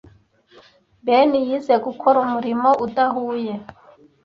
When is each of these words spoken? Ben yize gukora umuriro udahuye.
Ben 1.05 1.31
yize 1.47 1.73
gukora 1.85 2.17
umuriro 2.25 2.69
udahuye. 2.85 3.53